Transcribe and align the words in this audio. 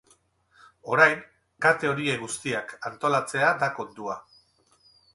Orain 0.93 1.21
kate 1.67 1.91
horiek 1.91 2.25
guztiak 2.25 2.75
antolatzea 2.93 3.55
da 3.63 3.73
kontua. 3.81 4.21